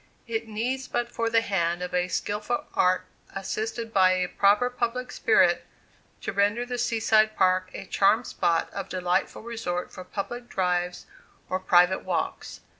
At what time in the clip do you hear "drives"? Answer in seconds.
10.49-11.05